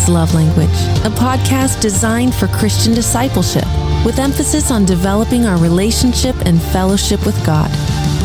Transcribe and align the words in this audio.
God's 0.00 0.08
Love 0.08 0.32
Language, 0.34 0.70
a 1.04 1.10
podcast 1.10 1.82
designed 1.82 2.34
for 2.34 2.46
Christian 2.46 2.94
discipleship 2.94 3.66
with 4.02 4.18
emphasis 4.18 4.70
on 4.70 4.86
developing 4.86 5.44
our 5.44 5.58
relationship 5.58 6.34
and 6.46 6.62
fellowship 6.62 7.26
with 7.26 7.36
God. 7.44 7.70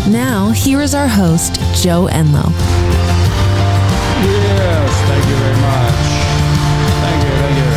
Now, 0.09 0.51
here 0.51 0.79
is 0.79 0.95
our 0.95 1.07
host, 1.09 1.55
Joe 1.75 2.07
Enlow. 2.07 2.49
Yes, 4.23 4.89
thank 5.09 5.25
you 5.27 5.35
very 5.35 5.59
much. 5.59 5.95
Thank 7.03 7.23
you, 7.25 7.31
thank 7.41 7.57
you. 7.57 7.67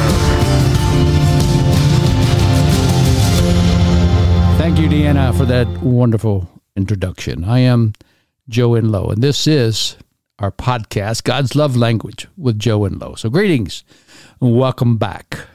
Thank 4.58 4.78
you, 4.78 4.88
Deanna, 4.88 5.36
for 5.36 5.44
that 5.46 5.66
wonderful 5.82 6.48
introduction. 6.76 7.42
I 7.42 7.58
am 7.60 7.94
Joe 8.48 8.70
Enlow, 8.76 9.10
and 9.10 9.22
this 9.22 9.48
is 9.48 9.96
our 10.38 10.52
podcast, 10.52 11.24
God's 11.24 11.56
Love 11.56 11.76
Language 11.76 12.28
with 12.36 12.58
Joe 12.58 12.80
Enlow. 12.80 13.18
So, 13.18 13.28
greetings 13.28 13.82
and 14.40 14.56
welcome 14.56 14.96
back. 14.96 15.48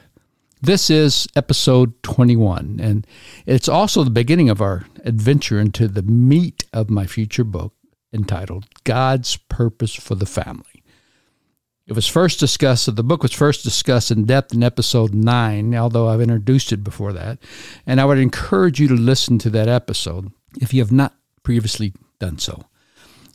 This 0.60 0.90
is 0.90 1.26
episode 1.34 2.02
21, 2.02 2.80
and 2.82 3.06
it's 3.46 3.68
also 3.68 4.04
the 4.04 4.10
beginning 4.10 4.50
of 4.50 4.60
our 4.60 4.84
adventure 5.04 5.58
into 5.58 5.88
the 5.88 6.02
meat 6.02 6.64
of 6.72 6.90
my 6.90 7.06
future 7.06 7.44
book 7.44 7.72
entitled 8.12 8.66
God's 8.84 9.36
Purpose 9.36 9.94
for 9.94 10.14
the 10.14 10.26
Family. 10.26 10.82
It 11.86 11.94
was 11.94 12.06
first 12.06 12.40
discussed, 12.40 12.94
the 12.94 13.02
book 13.02 13.22
was 13.22 13.32
first 13.32 13.62
discussed 13.62 14.10
in 14.10 14.24
depth 14.24 14.54
in 14.54 14.62
episode 14.62 15.14
9, 15.14 15.74
although 15.74 16.08
I've 16.08 16.20
introduced 16.20 16.72
it 16.72 16.84
before 16.84 17.12
that. 17.12 17.38
And 17.86 18.00
I 18.00 18.06
would 18.06 18.18
encourage 18.18 18.80
you 18.80 18.88
to 18.88 18.94
listen 18.94 19.38
to 19.40 19.50
that 19.50 19.68
episode 19.68 20.30
if 20.60 20.72
you 20.72 20.80
have 20.80 20.92
not 20.92 21.14
previously 21.42 21.92
done 22.18 22.38
so. 22.38 22.64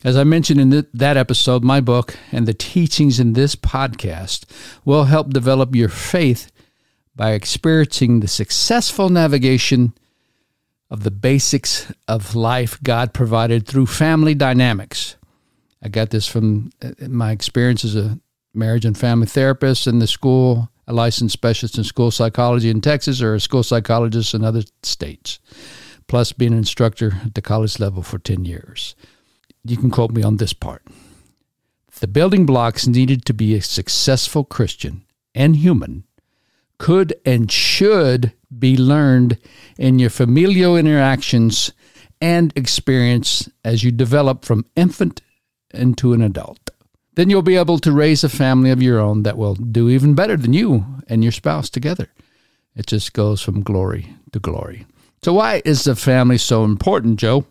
As 0.01 0.15
I 0.15 0.23
mentioned 0.23 0.61
in 0.61 0.87
that 0.93 1.17
episode, 1.17 1.61
my 1.61 1.81
book 1.81 2.15
and 2.31 2.47
the 2.47 2.53
teachings 2.53 3.19
in 3.19 3.33
this 3.33 3.57
podcast 3.57 4.45
will 4.85 5.03
help 5.05 5.31
develop 5.31 5.75
your 5.75 5.89
faith 5.89 6.49
by 7.17 7.31
experiencing 7.31 8.21
the 8.21 8.27
successful 8.29 9.09
navigation 9.09 9.93
of 10.89 11.03
the 11.03 11.11
basics 11.11 11.91
of 12.07 12.33
life 12.33 12.81
God 12.81 13.13
provided 13.13 13.67
through 13.67 13.87
family 13.87 14.33
dynamics. 14.33 15.17
I 15.83 15.89
got 15.89 16.11
this 16.11 16.27
from 16.27 16.71
uh, 16.81 16.91
my 17.09 17.31
experience 17.31 17.83
as 17.83 17.97
a 17.97 18.19
marriage 18.53 18.85
and 18.85 18.97
family 18.97 19.27
therapist 19.27 19.85
in 19.85 19.99
the 19.99 20.07
school, 20.07 20.69
a 20.87 20.93
licensed 20.93 21.33
specialist 21.33 21.77
in 21.77 21.83
school 21.83 22.09
psychology 22.09 22.69
in 22.69 22.79
Texas, 22.79 23.21
or 23.21 23.35
a 23.35 23.39
school 23.39 23.63
psychologist 23.63 24.33
in 24.33 24.45
other 24.45 24.63
states, 24.81 25.39
plus 26.07 26.31
being 26.31 26.53
an 26.53 26.59
instructor 26.59 27.17
at 27.25 27.35
the 27.35 27.41
college 27.41 27.79
level 27.79 28.01
for 28.01 28.17
10 28.17 28.45
years 28.45 28.95
you 29.63 29.77
can 29.77 29.91
quote 29.91 30.11
me 30.11 30.23
on 30.23 30.37
this 30.37 30.53
part. 30.53 30.83
The 31.99 32.07
building 32.07 32.45
blocks 32.45 32.87
needed 32.87 33.25
to 33.25 33.33
be 33.33 33.55
a 33.55 33.61
successful 33.61 34.43
Christian 34.43 35.03
and 35.35 35.55
human 35.55 36.05
could 36.77 37.13
and 37.25 37.51
should 37.51 38.31
be 38.57 38.77
learned 38.77 39.37
in 39.77 39.99
your 39.99 40.09
familial 40.09 40.77
interactions 40.77 41.73
and 42.21 42.53
experience 42.55 43.49
as 43.63 43.83
you 43.83 43.91
develop 43.91 44.45
from 44.45 44.65
infant 44.75 45.21
into 45.71 46.13
an 46.13 46.21
adult. 46.21 46.69
Then 47.15 47.29
you'll 47.29 47.41
be 47.41 47.57
able 47.57 47.79
to 47.79 47.91
raise 47.91 48.23
a 48.23 48.29
family 48.29 48.71
of 48.71 48.81
your 48.81 48.99
own 48.99 49.23
that 49.23 49.37
will 49.37 49.55
do 49.55 49.89
even 49.89 50.15
better 50.15 50.37
than 50.37 50.53
you 50.53 50.85
and 51.07 51.21
your 51.21 51.33
spouse 51.33 51.69
together. 51.69 52.09
It 52.75 52.87
just 52.87 53.13
goes 53.13 53.41
from 53.41 53.61
glory 53.61 54.15
to 54.31 54.39
glory. 54.39 54.85
So, 55.21 55.33
why 55.33 55.61
is 55.65 55.83
the 55.83 55.97
family 55.97 56.37
so 56.37 56.63
important, 56.63 57.19
Joe? 57.19 57.45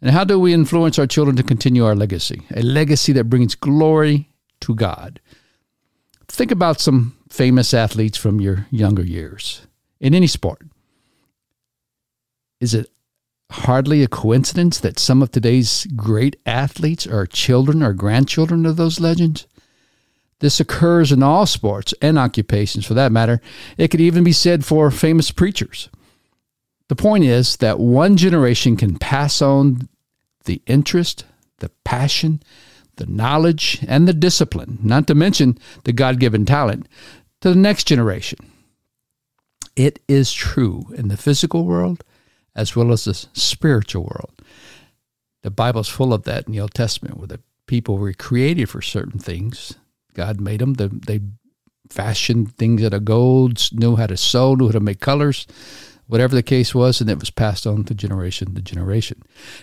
And 0.00 0.10
how 0.10 0.24
do 0.24 0.38
we 0.40 0.54
influence 0.54 0.98
our 0.98 1.06
children 1.06 1.36
to 1.36 1.42
continue 1.42 1.84
our 1.84 1.94
legacy? 1.94 2.42
A 2.54 2.62
legacy 2.62 3.12
that 3.12 3.24
brings 3.24 3.54
glory 3.54 4.30
to 4.60 4.74
God. 4.74 5.20
Think 6.28 6.50
about 6.50 6.80
some 6.80 7.16
famous 7.28 7.74
athletes 7.74 8.16
from 8.16 8.40
your 8.40 8.66
younger 8.70 9.04
years 9.04 9.66
in 10.00 10.14
any 10.14 10.26
sport. 10.26 10.62
Is 12.60 12.74
it 12.74 12.90
hardly 13.50 14.02
a 14.02 14.08
coincidence 14.08 14.78
that 14.80 14.98
some 14.98 15.22
of 15.22 15.32
today's 15.32 15.86
great 15.96 16.36
athletes 16.46 17.06
are 17.06 17.26
children 17.26 17.82
or 17.82 17.92
grandchildren 17.92 18.64
of 18.64 18.76
those 18.76 19.00
legends? 19.00 19.46
This 20.38 20.60
occurs 20.60 21.12
in 21.12 21.22
all 21.22 21.46
sports 21.46 21.92
and 22.00 22.18
occupations 22.18 22.86
for 22.86 22.94
that 22.94 23.12
matter. 23.12 23.40
It 23.76 23.88
could 23.88 24.00
even 24.00 24.24
be 24.24 24.32
said 24.32 24.64
for 24.64 24.90
famous 24.90 25.30
preachers. 25.30 25.90
The 26.90 26.96
point 26.96 27.22
is 27.22 27.58
that 27.58 27.78
one 27.78 28.16
generation 28.16 28.76
can 28.76 28.98
pass 28.98 29.40
on 29.40 29.88
the 30.44 30.60
interest, 30.66 31.24
the 31.58 31.70
passion, 31.84 32.42
the 32.96 33.06
knowledge, 33.06 33.78
and 33.86 34.08
the 34.08 34.12
discipline, 34.12 34.80
not 34.82 35.06
to 35.06 35.14
mention 35.14 35.56
the 35.84 35.92
God 35.92 36.18
given 36.18 36.44
talent, 36.44 36.88
to 37.42 37.50
the 37.50 37.54
next 37.54 37.84
generation. 37.84 38.40
It 39.76 40.00
is 40.08 40.32
true 40.32 40.92
in 40.96 41.06
the 41.06 41.16
physical 41.16 41.64
world 41.64 42.02
as 42.56 42.74
well 42.74 42.90
as 42.90 43.04
the 43.04 43.14
spiritual 43.14 44.02
world. 44.02 44.42
The 45.42 45.50
Bible's 45.52 45.88
full 45.88 46.12
of 46.12 46.24
that 46.24 46.48
in 46.48 46.54
the 46.54 46.60
Old 46.60 46.74
Testament, 46.74 47.18
where 47.18 47.28
the 47.28 47.40
people 47.68 47.98
were 47.98 48.12
created 48.14 48.68
for 48.68 48.82
certain 48.82 49.20
things. 49.20 49.76
God 50.14 50.40
made 50.40 50.58
them. 50.58 50.74
They 50.74 51.20
fashioned 51.88 52.56
things 52.56 52.82
out 52.82 52.94
of 52.94 53.04
gold, 53.04 53.70
knew 53.70 53.94
how 53.94 54.08
to 54.08 54.16
sew, 54.16 54.56
knew 54.56 54.66
how 54.66 54.72
to 54.72 54.80
make 54.80 54.98
colors 54.98 55.46
whatever 56.10 56.34
the 56.34 56.42
case 56.42 56.74
was, 56.74 57.00
and 57.00 57.08
it 57.08 57.20
was 57.20 57.30
passed 57.30 57.66
on 57.66 57.84
to 57.84 57.94
generation 57.94 58.52
to 58.54 58.60
generation. 58.60 59.22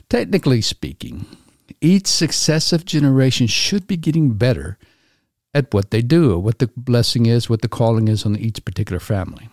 Technically 0.09 0.61
speaking, 0.61 1.25
each 1.81 2.07
successive 2.07 2.85
generation 2.85 3.47
should 3.47 3.85
be 3.85 3.97
getting 3.97 4.33
better 4.33 4.77
at 5.53 5.73
what 5.73 5.91
they 5.91 6.01
do, 6.01 6.39
what 6.39 6.59
the 6.59 6.69
blessing 6.77 7.25
is, 7.25 7.49
what 7.49 7.61
the 7.61 7.67
calling 7.67 8.07
is 8.07 8.25
on 8.25 8.37
each 8.37 8.63
particular 8.63 8.99
family. 8.99 9.49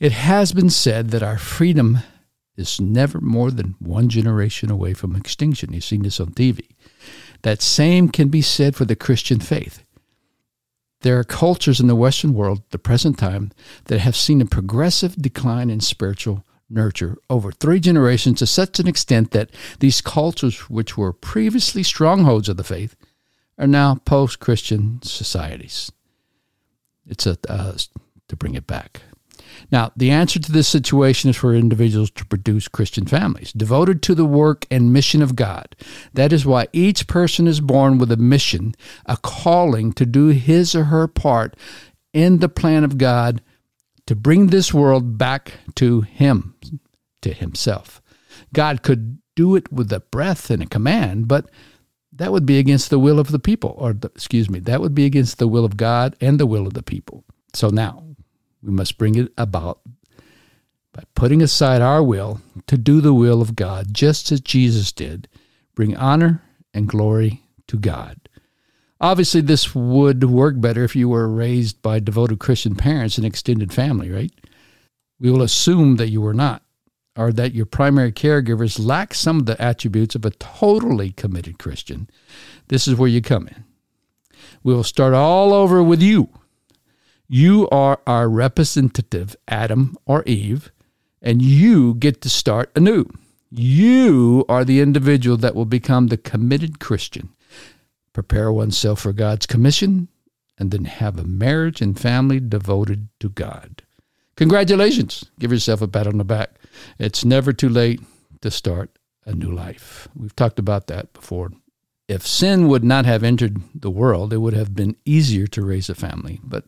It 0.00 0.12
has 0.12 0.52
been 0.52 0.70
said 0.70 1.10
that 1.10 1.22
our 1.22 1.38
freedom 1.38 1.98
is 2.56 2.80
never 2.80 3.20
more 3.20 3.52
than 3.52 3.76
one 3.78 4.08
generation 4.08 4.70
away 4.70 4.94
from 4.94 5.14
extinction. 5.14 5.72
You've 5.72 5.84
seen 5.84 6.02
this 6.02 6.18
on 6.18 6.32
TV. 6.32 6.66
That 7.42 7.62
same 7.62 8.08
can 8.08 8.28
be 8.28 8.42
said 8.42 8.74
for 8.74 8.84
the 8.84 8.96
Christian 8.96 9.38
faith. 9.38 9.83
There 11.04 11.18
are 11.18 11.24
cultures 11.24 11.80
in 11.80 11.86
the 11.86 11.94
Western 11.94 12.32
world 12.32 12.62
the 12.70 12.78
present 12.78 13.18
time 13.18 13.52
that 13.84 13.98
have 13.98 14.16
seen 14.16 14.40
a 14.40 14.46
progressive 14.46 15.14
decline 15.16 15.68
in 15.68 15.80
spiritual 15.80 16.46
nurture 16.70 17.18
over 17.28 17.52
three 17.52 17.78
generations 17.78 18.38
to 18.38 18.46
such 18.46 18.80
an 18.80 18.88
extent 18.88 19.32
that 19.32 19.50
these 19.80 20.00
cultures, 20.00 20.70
which 20.70 20.96
were 20.96 21.12
previously 21.12 21.82
strongholds 21.82 22.48
of 22.48 22.56
the 22.56 22.64
faith, 22.64 22.96
are 23.58 23.66
now 23.66 23.96
post 23.96 24.40
Christian 24.40 24.98
societies. 25.02 25.92
It's 27.06 27.26
a, 27.26 27.36
uh, 27.50 27.76
to 28.28 28.36
bring 28.36 28.54
it 28.54 28.66
back. 28.66 29.02
Now, 29.70 29.92
the 29.96 30.10
answer 30.10 30.38
to 30.38 30.52
this 30.52 30.68
situation 30.68 31.30
is 31.30 31.36
for 31.36 31.54
individuals 31.54 32.10
to 32.12 32.26
produce 32.26 32.68
Christian 32.68 33.06
families 33.06 33.52
devoted 33.52 34.02
to 34.02 34.14
the 34.14 34.24
work 34.24 34.66
and 34.70 34.92
mission 34.92 35.22
of 35.22 35.36
God. 35.36 35.74
That 36.12 36.32
is 36.32 36.46
why 36.46 36.68
each 36.72 37.06
person 37.06 37.46
is 37.46 37.60
born 37.60 37.98
with 37.98 38.12
a 38.12 38.16
mission, 38.16 38.74
a 39.06 39.16
calling 39.16 39.92
to 39.94 40.06
do 40.06 40.28
his 40.28 40.74
or 40.74 40.84
her 40.84 41.08
part 41.08 41.56
in 42.12 42.38
the 42.38 42.48
plan 42.48 42.84
of 42.84 42.96
God 42.98 43.42
to 44.06 44.14
bring 44.14 44.48
this 44.48 44.72
world 44.72 45.18
back 45.18 45.54
to 45.76 46.02
Him, 46.02 46.54
to 47.22 47.32
Himself. 47.32 48.02
God 48.52 48.82
could 48.82 49.18
do 49.34 49.56
it 49.56 49.72
with 49.72 49.92
a 49.92 50.00
breath 50.00 50.50
and 50.50 50.62
a 50.62 50.66
command, 50.66 51.26
but 51.28 51.50
that 52.12 52.30
would 52.30 52.46
be 52.46 52.58
against 52.58 52.90
the 52.90 52.98
will 52.98 53.18
of 53.18 53.32
the 53.32 53.38
people, 53.38 53.74
or 53.76 53.92
the, 53.92 54.08
excuse 54.08 54.48
me, 54.48 54.60
that 54.60 54.80
would 54.80 54.94
be 54.94 55.06
against 55.06 55.38
the 55.38 55.48
will 55.48 55.64
of 55.64 55.76
God 55.76 56.14
and 56.20 56.38
the 56.38 56.46
will 56.46 56.66
of 56.66 56.74
the 56.74 56.82
people. 56.82 57.24
So 57.52 57.68
now, 57.70 58.13
we 58.64 58.72
must 58.72 58.98
bring 58.98 59.14
it 59.14 59.32
about 59.36 59.80
by 60.92 61.02
putting 61.14 61.42
aside 61.42 61.82
our 61.82 62.02
will 62.02 62.40
to 62.66 62.78
do 62.78 63.00
the 63.00 63.12
will 63.12 63.42
of 63.42 63.56
God, 63.56 63.92
just 63.92 64.32
as 64.32 64.40
Jesus 64.40 64.92
did. 64.92 65.28
Bring 65.74 65.96
honor 65.96 66.42
and 66.72 66.88
glory 66.88 67.42
to 67.66 67.76
God. 67.76 68.28
Obviously, 69.00 69.40
this 69.40 69.74
would 69.74 70.24
work 70.24 70.60
better 70.60 70.84
if 70.84 70.96
you 70.96 71.08
were 71.08 71.28
raised 71.28 71.82
by 71.82 71.98
devoted 71.98 72.38
Christian 72.38 72.74
parents 72.74 73.18
and 73.18 73.26
extended 73.26 73.72
family, 73.72 74.10
right? 74.10 74.32
We 75.18 75.30
will 75.30 75.42
assume 75.42 75.96
that 75.96 76.10
you 76.10 76.20
were 76.20 76.32
not, 76.32 76.62
or 77.16 77.32
that 77.32 77.54
your 77.54 77.66
primary 77.66 78.12
caregivers 78.12 78.82
lack 78.82 79.14
some 79.14 79.40
of 79.40 79.46
the 79.46 79.60
attributes 79.60 80.14
of 80.14 80.24
a 80.24 80.30
totally 80.30 81.10
committed 81.10 81.58
Christian. 81.58 82.08
This 82.68 82.86
is 82.86 82.94
where 82.94 83.08
you 83.08 83.20
come 83.20 83.48
in. 83.48 83.64
We 84.62 84.72
will 84.72 84.84
start 84.84 85.12
all 85.12 85.52
over 85.52 85.82
with 85.82 86.00
you 86.00 86.30
you 87.34 87.68
are 87.70 87.98
our 88.06 88.28
representative, 88.28 89.34
Adam 89.48 89.96
or 90.06 90.22
Eve, 90.22 90.70
and 91.20 91.42
you 91.42 91.94
get 91.94 92.20
to 92.20 92.30
start 92.30 92.70
anew. 92.76 93.06
You 93.50 94.44
are 94.48 94.64
the 94.64 94.80
individual 94.80 95.36
that 95.38 95.56
will 95.56 95.64
become 95.64 96.06
the 96.06 96.16
committed 96.16 96.78
Christian. 96.78 97.30
Prepare 98.12 98.52
oneself 98.52 99.00
for 99.00 99.12
God's 99.12 99.46
commission 99.46 100.06
and 100.58 100.70
then 100.70 100.84
have 100.84 101.18
a 101.18 101.24
marriage 101.24 101.80
and 101.80 101.98
family 101.98 102.38
devoted 102.38 103.08
to 103.18 103.30
God. 103.30 103.82
Congratulations. 104.36 105.24
Give 105.40 105.50
yourself 105.50 105.82
a 105.82 105.88
pat 105.88 106.06
on 106.06 106.18
the 106.18 106.24
back. 106.24 106.52
It's 107.00 107.24
never 107.24 107.52
too 107.52 107.68
late 107.68 108.00
to 108.42 108.50
start 108.52 108.96
a 109.26 109.34
new 109.34 109.50
life. 109.50 110.06
We've 110.14 110.36
talked 110.36 110.60
about 110.60 110.86
that 110.86 111.12
before. 111.12 111.50
If 112.06 112.24
sin 112.24 112.68
would 112.68 112.84
not 112.84 113.06
have 113.06 113.24
entered 113.24 113.60
the 113.74 113.90
world, 113.90 114.32
it 114.32 114.38
would 114.38 114.54
have 114.54 114.76
been 114.76 114.94
easier 115.04 115.48
to 115.48 115.66
raise 115.66 115.90
a 115.90 115.96
family. 115.96 116.38
But 116.44 116.66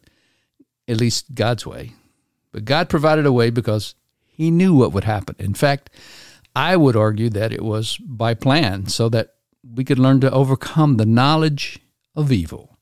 at 0.88 0.98
least 0.98 1.34
God's 1.34 1.66
way. 1.66 1.92
But 2.52 2.64
God 2.64 2.88
provided 2.88 3.26
a 3.26 3.32
way 3.32 3.50
because 3.50 3.94
He 4.26 4.50
knew 4.50 4.74
what 4.74 4.92
would 4.92 5.04
happen. 5.04 5.36
In 5.38 5.54
fact, 5.54 5.90
I 6.54 6.76
would 6.76 6.96
argue 6.96 7.28
that 7.30 7.52
it 7.52 7.62
was 7.62 7.98
by 7.98 8.34
plan 8.34 8.86
so 8.86 9.08
that 9.10 9.34
we 9.74 9.84
could 9.84 9.98
learn 9.98 10.20
to 10.20 10.30
overcome 10.30 10.96
the 10.96 11.06
knowledge 11.06 11.80
of 12.14 12.32
evil. 12.32 12.78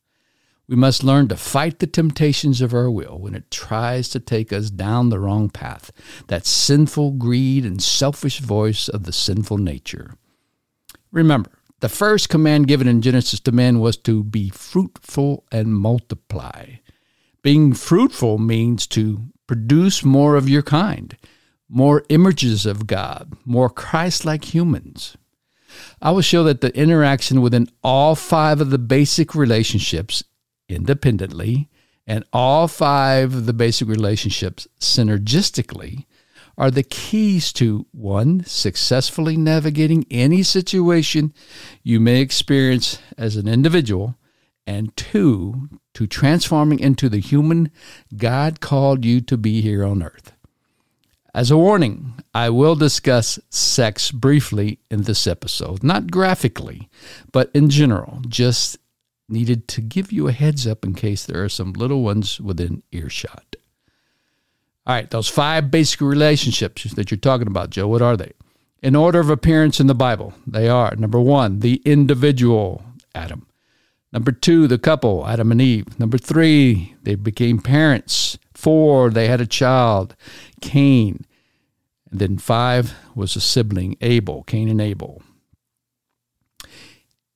We 0.67 0.77
must 0.77 1.05
learn 1.05 1.29
to 1.29 1.37
fight 1.37 1.79
the 1.79 1.87
temptations 1.87 2.61
of 2.61 2.73
our 2.73 2.91
will 2.91 3.19
when 3.19 3.35
it 3.35 3.51
tries 3.51 4.09
to 4.11 4.21
take 4.21 4.53
us 4.53 4.71
down 4.71 5.09
the 5.09 5.19
wrong 5.19 5.51
path, 5.51 5.91
that 6.29 6.47
sinful 6.47 7.13
greed 7.13 7.67
and 7.67 7.83
selfish 7.83 8.41
voice 8.41 8.89
of 8.89 9.05
the 9.05 9.13
sinful 9.13 9.59
nature. 9.59 10.15
Remember, 11.13 11.51
the 11.81 11.91
first 11.91 12.31
command 12.31 12.67
given 12.67 12.89
in 12.89 13.03
Genesis 13.03 13.41
to 13.41 13.53
men 13.53 13.79
was 13.79 13.99
to 13.99 14.25
be 14.25 14.49
fruitful 14.49 15.45
and 15.53 15.75
multiply. 15.75 16.77
Being 17.45 17.75
fruitful 17.75 18.39
means 18.39 18.87
to 18.87 19.27
produce 19.47 20.03
more 20.03 20.35
of 20.35 20.49
your 20.49 20.63
kind, 20.63 21.15
more 21.69 22.03
images 22.09 22.65
of 22.65 22.87
God, 22.87 23.37
more 23.45 23.69
Christ 23.69 24.25
like 24.25 24.55
humans. 24.55 25.19
I 26.01 26.11
will 26.13 26.23
show 26.23 26.43
that 26.45 26.63
the 26.63 26.75
interaction 26.75 27.43
within 27.43 27.69
all 27.83 28.15
five 28.15 28.63
of 28.63 28.71
the 28.71 28.79
basic 28.79 29.35
relationships 29.35 30.25
independently 30.71 31.69
and 32.07 32.25
all 32.33 32.67
five 32.67 33.35
of 33.35 33.45
the 33.45 33.53
basic 33.53 33.89
relationships 33.89 34.67
synergistically 34.81 36.07
are 36.57 36.71
the 36.71 36.83
keys 36.83 37.53
to 37.53 37.85
one, 37.93 38.43
successfully 38.47 39.37
navigating 39.37 40.07
any 40.11 40.43
situation 40.43 41.35
you 41.83 42.01
may 42.01 42.23
experience 42.23 43.01
as 43.19 43.37
an 43.37 43.47
individual, 43.47 44.17
and 44.67 44.97
two, 44.97 45.69
to 45.95 46.07
transforming 46.07 46.81
into 46.81 47.09
the 47.09 47.21
human 47.21 47.71
God 48.17 48.61
called 48.61 49.05
you 49.05 49.21
to 49.23 49.37
be 49.37 49.61
here 49.61 49.85
on 49.85 50.03
earth. 50.03 50.33
As 51.35 51.51
a 51.51 51.59
warning, 51.59 52.15
I 52.33 52.51
will 52.51 52.77
discuss 52.77 53.41
sex 53.51 54.13
briefly 54.13 54.79
in 54.91 55.03
this 55.03 55.27
episode, 55.27 55.83
not 55.83 56.11
graphically, 56.11 56.89
but 57.33 57.51
in 57.53 57.71
general, 57.71 58.23
just 58.29 58.79
needed 59.29 59.67
to 59.69 59.81
give 59.81 60.13
you 60.13 60.29
a 60.29 60.33
heads 60.33 60.67
up 60.67 60.85
in 60.85 60.95
case 60.95 61.25
there 61.25 61.43
are 61.43 61.49
some 61.49 61.73
little 61.73 62.03
ones 62.03 62.41
within 62.41 62.85
earshot. 62.93 63.57
All 64.87 64.95
right, 64.95 65.11
those 65.11 65.29
five 65.29 65.71
basic 65.71 66.01
relationships 66.01 66.85
that 66.95 67.11
you're 67.11 67.19
talking 67.19 67.49
about, 67.49 67.71
Joe, 67.71 67.89
what 67.89 68.03
are 68.03 68.17
they? 68.17 68.33
In 68.83 68.95
order 68.95 69.19
of 69.19 69.31
appearance 69.31 69.81
in 69.81 69.87
the 69.87 69.95
Bible, 69.95 70.35
they 70.47 70.69
are 70.69 70.95
number 70.95 71.19
one, 71.19 71.61
the 71.61 71.83
individual, 71.85 72.85
Adam. 73.15 73.47
Number 74.15 74.31
two, 74.31 74.69
the 74.69 74.79
couple, 74.79 75.27
Adam 75.27 75.51
and 75.51 75.61
Eve. 75.61 75.99
Number 75.99 76.19
three, 76.19 76.95
they 77.03 77.17
became 77.17 77.59
parents. 77.59 78.39
Four, 78.55 79.11
they 79.11 79.27
had 79.27 79.41
a 79.41 79.47
child, 79.47 80.15
Cain. 80.61 81.27
And 82.13 82.21
then 82.21 82.39
five 82.39 82.95
was 83.17 83.35
a 83.35 83.41
sibling, 83.41 83.97
Abel, 84.01 84.45
Cain 84.45 84.69
and 84.69 84.81
Abel. 84.81 85.21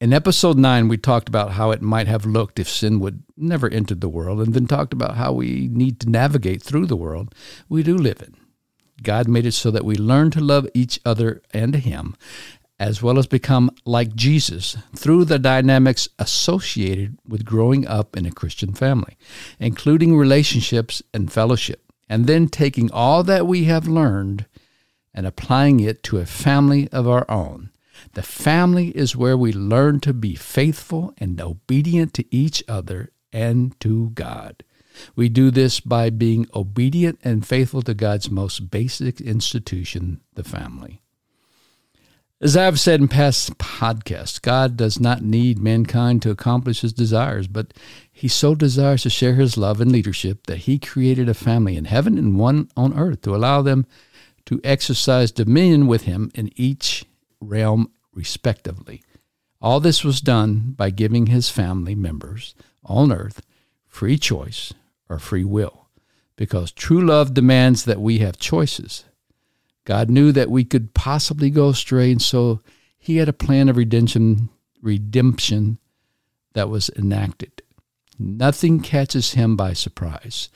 In 0.00 0.12
episode 0.12 0.56
9, 0.56 0.86
we 0.86 0.96
talked 0.96 1.28
about 1.28 1.54
how 1.54 1.72
it 1.72 1.82
might 1.82 2.06
have 2.06 2.24
looked 2.24 2.60
if 2.60 2.68
sin 2.68 3.00
would 3.00 3.24
never 3.36 3.68
entered 3.68 4.00
the 4.00 4.08
world, 4.08 4.40
and 4.40 4.54
then 4.54 4.68
talked 4.68 4.92
about 4.92 5.16
how 5.16 5.32
we 5.32 5.68
need 5.72 5.98
to 5.98 6.08
navigate 6.08 6.62
through 6.62 6.86
the 6.86 6.94
world 6.94 7.34
we 7.68 7.82
do 7.82 7.98
live 7.98 8.22
in. 8.22 8.36
God 9.02 9.26
made 9.26 9.46
it 9.46 9.52
so 9.52 9.72
that 9.72 9.84
we 9.84 9.96
learn 9.96 10.30
to 10.30 10.40
love 10.40 10.68
each 10.74 11.00
other 11.04 11.42
and 11.52 11.74
Him, 11.74 12.14
as 12.78 13.02
well 13.02 13.18
as 13.18 13.26
become 13.26 13.70
like 13.84 14.14
Jesus 14.14 14.76
through 14.94 15.24
the 15.24 15.38
dynamics 15.38 16.08
associated 16.18 17.18
with 17.26 17.44
growing 17.44 17.86
up 17.86 18.16
in 18.16 18.26
a 18.26 18.32
Christian 18.32 18.72
family, 18.72 19.16
including 19.58 20.16
relationships 20.16 21.02
and 21.12 21.32
fellowship, 21.32 21.92
and 22.08 22.26
then 22.26 22.48
taking 22.48 22.90
all 22.92 23.22
that 23.24 23.46
we 23.46 23.64
have 23.64 23.88
learned 23.88 24.46
and 25.12 25.26
applying 25.26 25.80
it 25.80 26.02
to 26.04 26.18
a 26.18 26.26
family 26.26 26.88
of 26.90 27.08
our 27.08 27.28
own 27.30 27.70
the 28.14 28.22
family 28.22 28.88
is 28.90 29.16
where 29.16 29.36
we 29.36 29.52
learn 29.52 30.00
to 30.00 30.12
be 30.12 30.34
faithful 30.34 31.14
and 31.18 31.40
obedient 31.40 32.14
to 32.14 32.34
each 32.34 32.62
other 32.68 33.10
and 33.32 33.78
to 33.80 34.10
God. 34.10 34.62
We 35.14 35.28
do 35.28 35.50
this 35.50 35.80
by 35.80 36.10
being 36.10 36.48
obedient 36.54 37.20
and 37.22 37.46
faithful 37.46 37.82
to 37.82 37.94
God's 37.94 38.30
most 38.30 38.70
basic 38.70 39.20
institution, 39.20 40.20
the 40.34 40.42
family. 40.42 41.02
As 42.40 42.56
I've 42.56 42.78
said 42.78 43.00
in 43.00 43.08
past 43.08 43.58
podcasts, 43.58 44.40
God 44.40 44.76
does 44.76 45.00
not 45.00 45.22
need 45.22 45.58
mankind 45.58 46.22
to 46.22 46.30
accomplish 46.30 46.82
his 46.82 46.92
desires, 46.92 47.48
but 47.48 47.74
he 48.12 48.28
so 48.28 48.54
desires 48.54 49.02
to 49.02 49.10
share 49.10 49.34
his 49.34 49.56
love 49.56 49.80
and 49.80 49.90
leadership 49.90 50.46
that 50.46 50.58
he 50.58 50.78
created 50.78 51.28
a 51.28 51.34
family 51.34 51.76
in 51.76 51.86
heaven 51.86 52.16
and 52.16 52.38
one 52.38 52.68
on 52.76 52.96
earth 52.96 53.22
to 53.22 53.34
allow 53.34 53.60
them 53.60 53.86
to 54.46 54.60
exercise 54.62 55.32
dominion 55.32 55.88
with 55.88 56.02
him 56.02 56.30
in 56.32 56.52
each 56.54 57.04
realm 57.40 57.90
respectively. 58.14 59.02
All 59.60 59.80
this 59.80 60.04
was 60.04 60.20
done 60.20 60.74
by 60.76 60.90
giving 60.90 61.26
his 61.26 61.50
family 61.50 61.96
members 61.96 62.54
on 62.84 63.10
earth 63.10 63.44
free 63.88 64.16
choice 64.16 64.72
or 65.08 65.18
free 65.18 65.44
will, 65.44 65.88
because 66.36 66.70
true 66.70 67.04
love 67.04 67.34
demands 67.34 67.84
that 67.84 68.00
we 68.00 68.18
have 68.18 68.38
choices. 68.38 69.04
God 69.88 70.10
knew 70.10 70.32
that 70.32 70.50
we 70.50 70.64
could 70.64 70.92
possibly 70.92 71.48
go 71.48 71.70
astray, 71.70 72.12
and 72.12 72.20
so 72.20 72.60
he 72.98 73.16
had 73.16 73.28
a 73.30 73.32
plan 73.32 73.70
of 73.70 73.78
redemption, 73.78 74.50
redemption 74.82 75.78
that 76.52 76.68
was 76.68 76.90
enacted. 76.90 77.62
Nothing 78.18 78.80
catches 78.80 79.32
him 79.32 79.56
by 79.56 79.72
surprise. 79.72 80.50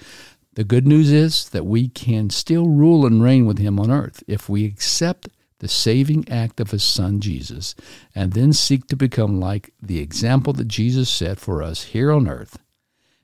The 0.52 0.64
good 0.64 0.86
news 0.86 1.10
is 1.10 1.48
that 1.48 1.64
we 1.64 1.88
can 1.88 2.28
still 2.28 2.68
rule 2.68 3.06
and 3.06 3.22
reign 3.22 3.46
with 3.46 3.56
him 3.56 3.80
on 3.80 3.90
earth 3.90 4.22
if 4.26 4.50
we 4.50 4.66
accept 4.66 5.30
the 5.60 5.68
saving 5.68 6.28
act 6.28 6.60
of 6.60 6.72
his 6.72 6.84
son 6.84 7.18
Jesus, 7.18 7.74
and 8.14 8.34
then 8.34 8.52
seek 8.52 8.86
to 8.88 8.96
become 8.96 9.40
like 9.40 9.72
the 9.80 10.00
example 10.00 10.52
that 10.52 10.68
Jesus 10.68 11.08
set 11.08 11.40
for 11.40 11.62
us 11.62 11.84
here 11.84 12.12
on 12.12 12.28
earth. 12.28 12.58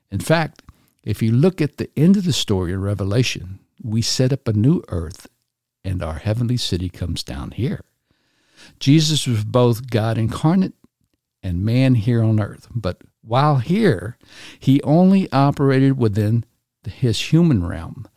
In 0.09 0.21
fact, 0.21 0.63
if 1.03 1.21
you 1.21 1.31
look 1.31 1.61
at 1.61 1.77
the 1.77 1.91
end 1.95 2.17
of 2.17 2.23
the 2.23 2.33
story 2.33 2.73
in 2.73 2.81
Revelation, 2.81 3.59
we 3.83 4.01
set 4.01 4.33
up 4.33 4.47
a 4.47 4.53
new 4.53 4.81
earth 4.87 5.27
and 5.83 6.03
our 6.03 6.15
heavenly 6.15 6.57
city 6.57 6.89
comes 6.89 7.23
down 7.23 7.51
here. 7.51 7.81
Jesus 8.79 9.25
was 9.25 9.43
both 9.43 9.89
God 9.89 10.17
incarnate 10.17 10.73
and 11.41 11.63
man 11.63 11.95
here 11.95 12.23
on 12.23 12.39
earth, 12.39 12.67
but 12.73 13.01
while 13.21 13.57
here, 13.57 14.17
he 14.59 14.81
only 14.83 15.31
operated 15.31 15.97
within 15.97 16.45
his 16.85 17.31
human 17.31 17.65
realm 17.65 18.07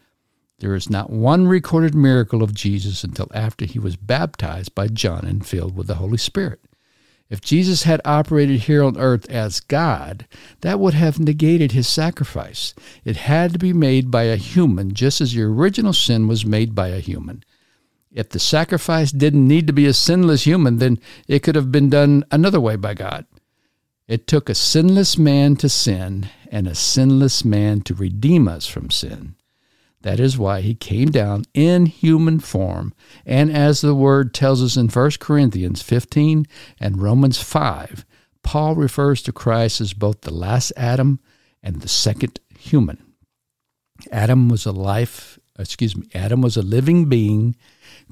there 0.63 0.77
is 0.77 0.89
not 0.89 1.11
one 1.11 1.49
recorded 1.49 1.93
miracle 1.93 2.41
of 2.41 2.55
Jesus 2.55 3.03
until 3.03 3.27
after 3.35 3.65
he 3.65 3.81
was 3.81 3.97
baptized 3.97 4.77
by 4.77 4.87
John 4.87 5.25
and 5.25 5.45
filled 5.45 5.77
with 5.77 5.89
the 5.89 5.97
Holy 5.97 6.19
Spirit. 6.19 6.61
If 7.29 7.41
Jesus 7.41 7.83
had 7.83 8.01
operated 8.05 8.61
here 8.61 8.85
on 8.85 8.97
earth 8.97 9.29
as 9.29 9.59
God, 9.59 10.29
that 10.61 10.79
would 10.79 10.95
have 10.95 11.19
negated 11.19 11.73
his 11.73 11.89
sacrifice. 11.89 12.75
It 13.05 13.17
had 13.17 13.53
to 13.55 13.59
be 13.59 13.73
made 13.73 14.09
by 14.09 14.25
a 14.25 14.37
human, 14.37 14.95
just 14.95 15.21
as 15.21 15.33
the 15.33 15.43
original 15.43 15.93
sin 15.93 16.29
was 16.29 16.47
made 16.47 16.77
by 16.77 16.89
a 16.89 17.01
human. 17.01 17.43
If 18.13 18.29
the 18.29 18.39
sacrifice 18.39 19.11
didn't 19.11 19.49
need 19.49 19.67
to 19.67 19.73
be 19.73 19.87
a 19.87 19.95
sinless 19.95 20.45
human, 20.45 20.79
then 20.79 20.99
it 21.27 21.43
could 21.43 21.55
have 21.55 21.73
been 21.73 21.89
done 21.89 22.25
another 22.31 22.61
way 22.61 22.77
by 22.77 22.95
God. 22.95 23.27
It 24.07 24.27
took 24.27 24.49
a 24.49 24.55
sinless 24.55 25.17
man 25.17 25.57
to 25.57 25.69
sin 25.69 26.29
and 26.51 26.67
a 26.67 26.75
sinless 26.75 27.45
man 27.45 27.81
to 27.83 27.95
redeem 27.95 28.49
us 28.49 28.67
from 28.67 28.91
sin. 28.91 29.37
That 30.03 30.21
is 30.21 30.37
why 30.37 30.61
he 30.61 30.75
came 30.75 31.11
down 31.11 31.45
in 31.55 31.87
human 31.87 32.41
form. 32.41 32.93
And 33.25 33.51
as 33.51 33.81
the 33.81 33.95
word 33.95 34.35
tells 34.35 34.63
us 34.63 34.77
in 34.77 34.89
1 34.89 35.11
Corinthians 35.21 35.81
15 35.81 36.47
and 36.81 37.01
Romans 37.01 37.41
5, 37.41 38.05
Paul 38.43 38.75
refers 38.75 39.23
to 39.23 39.33
Christ 39.33 39.81
as 39.81 39.95
both 39.95 40.23
the 40.23 40.35
last 40.35 40.73
Adam 40.77 41.21
and 41.63 41.81
the 41.81 41.89
second 41.89 42.41
human. 42.59 43.15
Adam 44.11 44.49
was 44.49 44.67
a 44.67 44.73
life, 44.73 45.39
excuse 45.59 45.97
me, 45.97 46.09
Adam 46.13 46.43
was 46.43 46.57
a 46.57 46.63
living 46.63 47.09
being. 47.09 47.55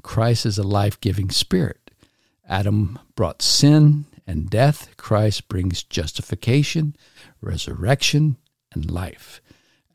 Christ 0.01 0.45
is 0.45 0.57
a 0.57 0.63
life 0.63 0.99
giving 0.99 1.29
spirit. 1.29 1.91
Adam 2.47 2.99
brought 3.15 3.41
sin 3.41 4.05
and 4.27 4.49
death. 4.49 4.95
Christ 4.97 5.47
brings 5.47 5.83
justification, 5.83 6.95
resurrection, 7.41 8.37
and 8.73 8.89
life. 8.89 9.41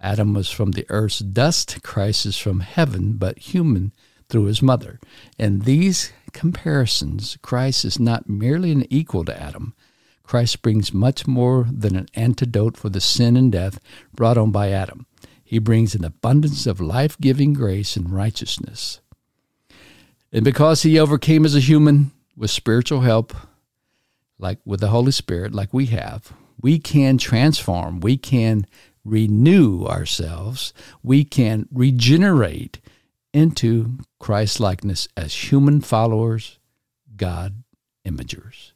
Adam 0.00 0.34
was 0.34 0.50
from 0.50 0.72
the 0.72 0.86
earth's 0.88 1.20
dust, 1.20 1.82
Christ 1.82 2.26
is 2.26 2.36
from 2.36 2.60
heaven, 2.60 3.14
but 3.14 3.38
human 3.38 3.92
through 4.28 4.44
his 4.44 4.62
mother. 4.62 5.00
In 5.38 5.60
these 5.60 6.12
comparisons, 6.32 7.38
Christ 7.42 7.84
is 7.84 7.98
not 7.98 8.28
merely 8.28 8.72
an 8.72 8.86
equal 8.90 9.25
to 9.25 9.42
Adam. 9.42 9.75
Christ 10.22 10.60
brings 10.60 10.92
much 10.92 11.26
more 11.26 11.66
than 11.70 11.96
an 11.96 12.08
antidote 12.14 12.76
for 12.76 12.88
the 12.88 13.00
sin 13.00 13.36
and 13.36 13.50
death 13.50 13.78
brought 14.14 14.36
on 14.36 14.50
by 14.50 14.70
Adam. 14.70 15.06
He 15.44 15.58
brings 15.60 15.94
an 15.94 16.04
abundance 16.04 16.66
of 16.66 16.80
life 16.80 17.16
giving 17.20 17.52
grace 17.52 17.96
and 17.96 18.12
righteousness. 18.12 19.00
And 20.37 20.45
because 20.45 20.83
he 20.83 20.99
overcame 20.99 21.47
as 21.47 21.57
a 21.57 21.61
human 21.61 22.12
with 22.37 22.50
spiritual 22.50 23.00
help, 23.00 23.35
like 24.38 24.59
with 24.66 24.81
the 24.81 24.88
Holy 24.88 25.11
Spirit, 25.11 25.55
like 25.55 25.73
we 25.73 25.87
have, 25.87 26.35
we 26.61 26.78
can 26.78 27.16
transform, 27.16 28.00
we 28.00 28.19
can 28.19 28.66
renew 29.02 29.87
ourselves, 29.87 30.75
we 31.02 31.25
can 31.25 31.66
regenerate 31.73 32.81
into 33.33 33.99
Christ 34.19 34.61
likeness 34.61 35.09
as 35.16 35.50
human 35.50 35.81
followers, 35.81 36.59
God 37.16 37.62
imagers. 38.05 38.73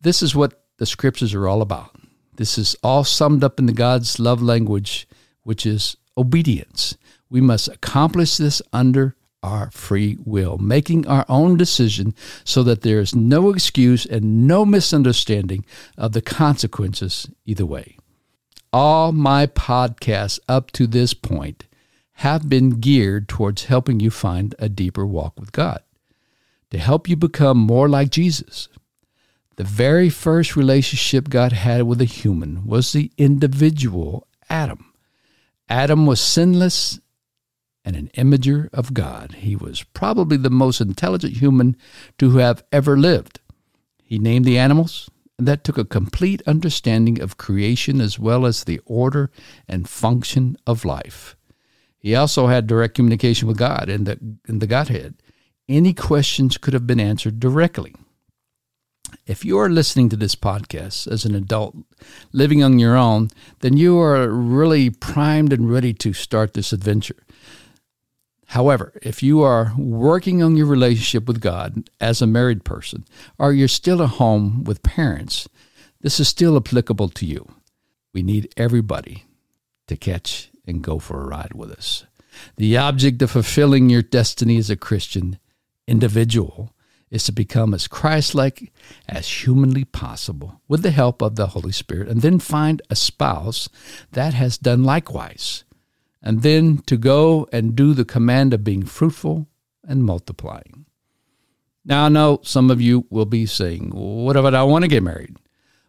This 0.00 0.20
is 0.20 0.34
what 0.34 0.64
the 0.78 0.86
scriptures 0.86 1.32
are 1.32 1.46
all 1.46 1.62
about. 1.62 1.94
This 2.34 2.58
is 2.58 2.74
all 2.82 3.04
summed 3.04 3.44
up 3.44 3.60
in 3.60 3.66
the 3.66 3.72
God's 3.72 4.18
love 4.18 4.42
language, 4.42 5.06
which 5.44 5.64
is 5.64 5.96
obedience. 6.18 6.96
We 7.30 7.40
must 7.40 7.68
accomplish 7.68 8.36
this 8.38 8.60
under 8.72 9.14
our 9.44 9.70
free 9.70 10.16
will, 10.24 10.56
making 10.58 11.06
our 11.06 11.26
own 11.28 11.56
decision 11.56 12.14
so 12.42 12.62
that 12.62 12.80
there 12.80 12.98
is 12.98 13.14
no 13.14 13.50
excuse 13.50 14.06
and 14.06 14.48
no 14.48 14.64
misunderstanding 14.64 15.64
of 15.98 16.12
the 16.12 16.22
consequences 16.22 17.28
either 17.44 17.66
way. 17.66 17.96
All 18.72 19.12
my 19.12 19.46
podcasts 19.46 20.40
up 20.48 20.72
to 20.72 20.86
this 20.86 21.12
point 21.14 21.66
have 22.18 22.48
been 22.48 22.80
geared 22.80 23.28
towards 23.28 23.66
helping 23.66 24.00
you 24.00 24.10
find 24.10 24.54
a 24.58 24.68
deeper 24.68 25.06
walk 25.06 25.38
with 25.38 25.52
God, 25.52 25.82
to 26.70 26.78
help 26.78 27.08
you 27.08 27.14
become 27.14 27.58
more 27.58 27.88
like 27.88 28.10
Jesus. 28.10 28.68
The 29.56 29.64
very 29.64 30.08
first 30.08 30.56
relationship 30.56 31.28
God 31.28 31.52
had 31.52 31.82
with 31.82 32.00
a 32.00 32.06
human 32.06 32.66
was 32.66 32.92
the 32.92 33.12
individual 33.18 34.26
Adam. 34.48 34.92
Adam 35.68 36.06
was 36.06 36.20
sinless 36.20 36.98
and 37.84 37.96
an 37.96 38.10
imager 38.16 38.68
of 38.72 38.94
God. 38.94 39.32
He 39.38 39.54
was 39.54 39.82
probably 39.82 40.36
the 40.36 40.50
most 40.50 40.80
intelligent 40.80 41.36
human 41.36 41.76
to 42.18 42.38
have 42.38 42.64
ever 42.72 42.96
lived. 42.96 43.40
He 44.02 44.18
named 44.18 44.44
the 44.44 44.58
animals, 44.58 45.10
and 45.38 45.48
that 45.48 45.64
took 45.64 45.78
a 45.78 45.84
complete 45.84 46.42
understanding 46.46 47.20
of 47.20 47.36
creation 47.36 48.00
as 48.00 48.18
well 48.18 48.46
as 48.46 48.64
the 48.64 48.80
order 48.86 49.30
and 49.68 49.88
function 49.88 50.56
of 50.66 50.84
life. 50.84 51.36
He 51.98 52.14
also 52.14 52.48
had 52.48 52.66
direct 52.66 52.94
communication 52.94 53.48
with 53.48 53.56
God 53.56 53.88
in 53.88 54.04
the, 54.04 54.18
in 54.46 54.58
the 54.58 54.66
Godhead. 54.66 55.14
Any 55.68 55.94
questions 55.94 56.58
could 56.58 56.74
have 56.74 56.86
been 56.86 57.00
answered 57.00 57.40
directly. 57.40 57.94
If 59.26 59.44
you 59.44 59.58
are 59.58 59.70
listening 59.70 60.10
to 60.10 60.16
this 60.16 60.34
podcast 60.34 61.10
as 61.10 61.24
an 61.24 61.34
adult 61.34 61.76
living 62.32 62.62
on 62.62 62.78
your 62.78 62.96
own, 62.96 63.30
then 63.60 63.76
you 63.76 63.98
are 63.98 64.28
really 64.28 64.90
primed 64.90 65.52
and 65.52 65.70
ready 65.70 65.94
to 65.94 66.12
start 66.12 66.52
this 66.52 66.72
adventure. 66.72 67.23
However, 68.54 68.92
if 69.02 69.20
you 69.20 69.42
are 69.42 69.72
working 69.76 70.40
on 70.40 70.56
your 70.56 70.66
relationship 70.66 71.26
with 71.26 71.40
God 71.40 71.90
as 72.00 72.22
a 72.22 72.26
married 72.26 72.62
person, 72.64 73.04
or 73.36 73.52
you're 73.52 73.66
still 73.66 74.00
at 74.00 74.10
home 74.10 74.62
with 74.62 74.84
parents, 74.84 75.48
this 76.00 76.20
is 76.20 76.28
still 76.28 76.56
applicable 76.56 77.08
to 77.08 77.26
you. 77.26 77.48
We 78.12 78.22
need 78.22 78.54
everybody 78.56 79.24
to 79.88 79.96
catch 79.96 80.50
and 80.64 80.84
go 80.84 81.00
for 81.00 81.20
a 81.20 81.26
ride 81.26 81.52
with 81.52 81.72
us. 81.72 82.06
The 82.56 82.76
object 82.76 83.22
of 83.22 83.32
fulfilling 83.32 83.90
your 83.90 84.02
destiny 84.02 84.56
as 84.58 84.70
a 84.70 84.76
Christian 84.76 85.40
individual 85.88 86.76
is 87.10 87.24
to 87.24 87.32
become 87.32 87.74
as 87.74 87.88
Christ 87.88 88.36
like 88.36 88.72
as 89.08 89.26
humanly 89.26 89.84
possible 89.84 90.60
with 90.68 90.84
the 90.84 90.92
help 90.92 91.22
of 91.22 91.34
the 91.34 91.48
Holy 91.48 91.72
Spirit, 91.72 92.06
and 92.06 92.22
then 92.22 92.38
find 92.38 92.82
a 92.88 92.94
spouse 92.94 93.68
that 94.12 94.32
has 94.34 94.56
done 94.56 94.84
likewise 94.84 95.63
and 96.24 96.42
then 96.42 96.78
to 96.86 96.96
go 96.96 97.46
and 97.52 97.76
do 97.76 97.92
the 97.92 98.04
command 98.04 98.54
of 98.54 98.64
being 98.64 98.84
fruitful 98.84 99.46
and 99.86 100.02
multiplying. 100.02 100.86
Now, 101.84 102.06
I 102.06 102.08
know 102.08 102.40
some 102.42 102.70
of 102.70 102.80
you 102.80 103.06
will 103.10 103.26
be 103.26 103.44
saying, 103.44 103.90
What 103.90 104.36
if 104.36 104.44
I 104.44 104.50
don't 104.50 104.70
want 104.70 104.82
to 104.84 104.88
get 104.88 105.02
married? 105.02 105.36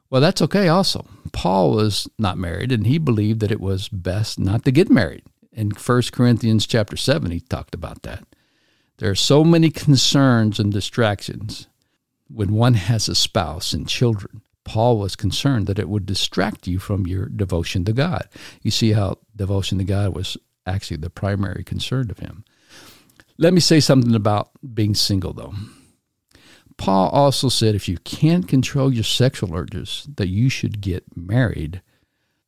Well, 0.10 0.22
that's 0.22 0.42
okay 0.42 0.68
also. 0.68 1.08
Paul 1.32 1.72
was 1.72 2.08
not 2.20 2.38
married, 2.38 2.74
and 2.74 2.86
he 2.86 2.98
believed 2.98 3.40
that 3.40 3.52
it 3.52 3.62
was 3.62 3.88
best 3.88 4.38
not 4.38 4.66
to 4.66 4.72
get 4.72 4.90
married. 4.90 5.24
In 5.54 5.72
1 5.72 6.02
Corinthians 6.12 6.68
chapter 6.68 6.98
7, 6.98 7.32
he 7.32 7.40
talked 7.40 7.74
about 7.74 8.04
that. 8.04 8.26
There 8.98 9.10
are 9.10 9.16
so 9.16 9.44
many 9.46 9.70
concerns 9.72 10.60
and 10.60 10.72
distractions 10.72 11.68
when 12.28 12.54
one 12.54 12.74
has 12.74 13.08
a 13.08 13.16
spouse 13.16 13.72
and 13.72 13.88
children. 13.88 14.42
Paul 14.66 14.98
was 14.98 15.16
concerned 15.16 15.68
that 15.68 15.80
it 15.80 15.88
would 15.88 16.06
distract 16.06 16.68
you 16.68 16.80
from 16.80 17.08
your 17.08 17.28
devotion 17.28 17.86
to 17.86 17.94
God. 17.94 18.28
You 18.62 18.72
see 18.72 18.92
how 18.92 19.20
devotion 19.36 19.78
to 19.78 19.84
God 19.84 20.16
was 20.16 20.36
actually 20.66 20.98
the 20.98 21.10
primary 21.10 21.64
concern 21.64 22.12
of 22.12 22.20
him. 22.20 22.44
Let 23.38 23.54
me 23.54 23.60
say 23.60 23.80
something 23.80 24.16
about 24.16 24.50
being 24.74 24.96
single, 24.96 25.34
though. 25.34 25.54
Paul 26.78 27.10
also 27.10 27.48
said 27.48 27.76
if 27.76 27.88
you 27.88 27.98
can't 28.00 28.48
control 28.48 28.94
your 28.94 29.04
sexual 29.04 29.56
urges, 29.56 30.08
that 30.16 30.28
you 30.28 30.50
should 30.50 30.82
get 30.82 31.16
married, 31.16 31.82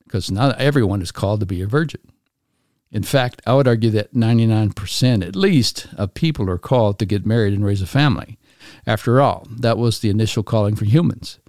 because 0.03 0.31
not 0.31 0.59
everyone 0.59 1.01
is 1.01 1.11
called 1.11 1.39
to 1.41 1.45
be 1.45 1.61
a 1.61 1.67
virgin. 1.67 2.01
In 2.91 3.03
fact, 3.03 3.41
I 3.45 3.53
would 3.53 3.67
argue 3.67 3.89
that 3.91 4.13
99% 4.13 5.25
at 5.25 5.35
least 5.35 5.87
of 5.97 6.13
people 6.13 6.49
are 6.49 6.57
called 6.57 6.99
to 6.99 7.05
get 7.05 7.25
married 7.25 7.53
and 7.53 7.65
raise 7.65 7.81
a 7.81 7.87
family. 7.87 8.37
After 8.85 9.21
all, 9.21 9.45
that 9.51 9.77
was 9.77 9.99
the 9.99 10.09
initial 10.09 10.43
calling 10.43 10.75
for 10.75 10.85
humans. 10.85 11.39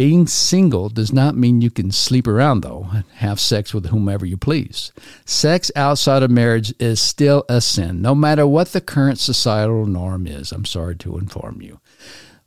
Being 0.00 0.26
single 0.26 0.88
does 0.88 1.12
not 1.12 1.36
mean 1.36 1.60
you 1.60 1.70
can 1.70 1.90
sleep 1.90 2.26
around, 2.26 2.62
though, 2.62 2.88
and 2.90 3.04
have 3.16 3.38
sex 3.38 3.74
with 3.74 3.84
whomever 3.90 4.24
you 4.24 4.38
please. 4.38 4.92
Sex 5.26 5.70
outside 5.76 6.22
of 6.22 6.30
marriage 6.30 6.72
is 6.80 6.98
still 7.02 7.44
a 7.50 7.60
sin, 7.60 8.00
no 8.00 8.14
matter 8.14 8.46
what 8.46 8.68
the 8.68 8.80
current 8.80 9.18
societal 9.18 9.84
norm 9.84 10.26
is. 10.26 10.52
I'm 10.52 10.64
sorry 10.64 10.96
to 10.96 11.18
inform 11.18 11.60
you. 11.60 11.80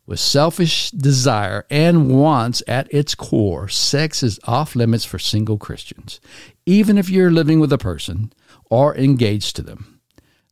With 0.08 0.20
selfish 0.20 0.90
desire 0.90 1.68
and 1.70 2.10
wants 2.10 2.64
at 2.68 2.92
its 2.92 3.14
core, 3.14 3.68
sex 3.68 4.24
is 4.24 4.40
off 4.46 4.76
limits 4.76 5.06
for 5.06 5.20
single 5.20 5.60
Christians, 5.60 6.20
even 6.66 6.98
if 6.98 7.08
you're 7.08 7.30
living 7.30 7.60
with 7.60 7.72
a 7.72 7.78
person 7.78 8.34
or 8.72 8.98
engaged 8.98 9.56
to 9.58 9.62
them. 9.62 10.02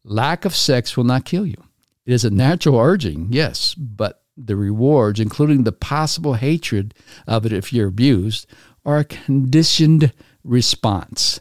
Lack 0.03 0.45
of 0.45 0.55
sex 0.55 0.95
will 0.95 1.05
not 1.05 1.25
kill 1.25 1.47
you. 1.47 1.63
It 2.05 2.13
is 2.13 2.25
a 2.25 2.29
natural 2.29 2.77
urging, 2.77 3.29
yes, 3.31 3.73
but 3.73 4.20
the 4.45 4.55
rewards, 4.55 5.19
including 5.19 5.63
the 5.63 5.71
possible 5.71 6.35
hatred 6.35 6.93
of 7.27 7.45
it 7.45 7.53
if 7.53 7.71
you're 7.71 7.87
abused, 7.87 8.47
are 8.85 8.99
a 8.99 9.05
conditioned 9.05 10.11
response, 10.43 11.39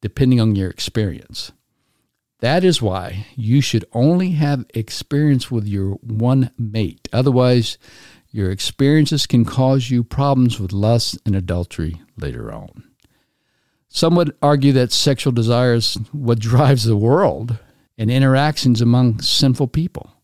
depending 0.00 0.40
on 0.40 0.56
your 0.56 0.70
experience. 0.70 1.52
That 2.40 2.64
is 2.64 2.80
why 2.80 3.26
you 3.36 3.60
should 3.60 3.84
only 3.92 4.30
have 4.30 4.64
experience 4.72 5.50
with 5.50 5.66
your 5.66 5.92
one 5.96 6.50
mate. 6.58 7.06
Otherwise, 7.12 7.76
your 8.30 8.50
experiences 8.50 9.26
can 9.26 9.44
cause 9.44 9.90
you 9.90 10.02
problems 10.02 10.58
with 10.58 10.72
lust 10.72 11.18
and 11.26 11.36
adultery 11.36 12.00
later 12.16 12.52
on. 12.52 12.84
Some 13.88 14.14
would 14.16 14.34
argue 14.40 14.72
that 14.72 14.92
sexual 14.92 15.32
desire 15.32 15.74
is 15.74 15.96
what 16.12 16.38
drives 16.40 16.84
the 16.84 16.96
world 16.96 17.58
and 17.98 18.10
interactions 18.10 18.80
among 18.80 19.20
sinful 19.20 19.68
people. 19.68 20.14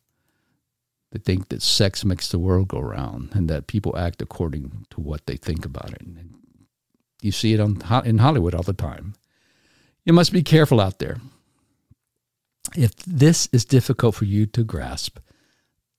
Think 1.25 1.49
that 1.49 1.63
sex 1.63 2.05
makes 2.05 2.31
the 2.31 2.39
world 2.39 2.69
go 2.69 2.81
round 2.81 3.31
and 3.33 3.49
that 3.49 3.67
people 3.67 3.97
act 3.97 4.23
according 4.23 4.87
to 4.91 5.01
what 5.01 5.27
they 5.27 5.37
think 5.37 5.65
about 5.65 5.93
it. 5.93 6.03
And 6.03 6.35
you 7.23 7.33
see 7.33 7.53
it 7.53 7.61
on, 7.61 7.83
in 8.05 8.19
Hollywood 8.19 8.55
all 8.55 8.63
the 8.63 8.73
time. 8.73 9.15
You 10.05 10.13
must 10.13 10.33
be 10.33 10.43
careful 10.43 10.81
out 10.81 10.99
there. 10.99 11.19
If 12.77 12.97
this 12.97 13.49
is 13.53 13.65
difficult 13.65 14.15
for 14.15 14.25
you 14.25 14.47
to 14.47 14.65
grasp, 14.65 15.19